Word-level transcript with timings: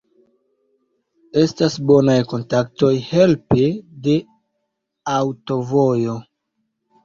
Estas 1.41 1.75
bonaj 1.91 2.15
kontaktoj 2.33 2.91
helpe 3.11 3.69
de 4.09 4.19
aŭtovojo. 5.23 6.21